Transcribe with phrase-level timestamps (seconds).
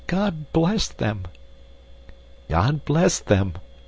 [0.07, 1.25] God bless them!"
[2.49, 3.53] "God bless them!"